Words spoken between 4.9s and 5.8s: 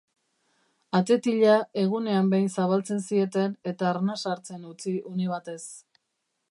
une batez.